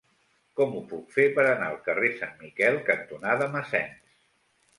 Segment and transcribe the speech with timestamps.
[0.59, 4.19] Com ho puc fer per anar al carrer Sant Miquel cantonada Massens?